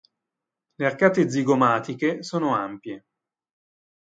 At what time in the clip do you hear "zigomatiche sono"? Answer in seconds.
1.29-2.55